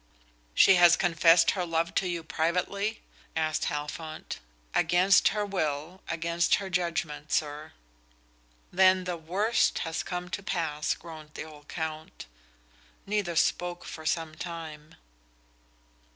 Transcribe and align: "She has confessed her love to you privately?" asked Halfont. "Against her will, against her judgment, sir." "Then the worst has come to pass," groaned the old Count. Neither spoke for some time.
"She 0.55 0.77
has 0.77 0.97
confessed 0.97 1.51
her 1.51 1.63
love 1.63 1.93
to 2.01 2.07
you 2.09 2.23
privately?" 2.23 3.01
asked 3.35 3.65
Halfont. 3.65 4.39
"Against 4.73 5.27
her 5.27 5.45
will, 5.45 6.01
against 6.09 6.55
her 6.55 6.71
judgment, 6.71 7.31
sir." 7.31 7.73
"Then 8.73 9.03
the 9.03 9.15
worst 9.15 9.77
has 9.85 10.01
come 10.01 10.27
to 10.29 10.41
pass," 10.41 10.95
groaned 10.95 11.35
the 11.35 11.43
old 11.43 11.67
Count. 11.67 12.25
Neither 13.05 13.35
spoke 13.35 13.85
for 13.85 14.07
some 14.07 14.33
time. 14.33 14.95